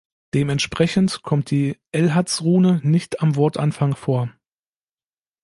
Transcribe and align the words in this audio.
Dementsprechend 0.33 1.21
kommt 1.21 1.51
die 1.51 1.77
Elhaz-Rune 1.91 2.79
nicht 2.83 3.21
am 3.21 3.35
Wortanfang 3.35 3.95
vor. 3.95 4.31